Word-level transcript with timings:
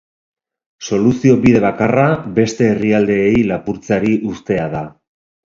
Soluzio 0.87 1.35
bide 1.43 1.61
bakarra 1.65 2.05
beste 2.39 2.67
herrialdeei 2.71 3.45
lapurtzeari 3.53 4.19
uztea 4.35 4.67
da. 4.75 4.85